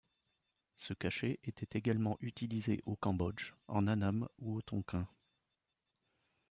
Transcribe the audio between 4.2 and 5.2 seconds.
ou au Tonkin.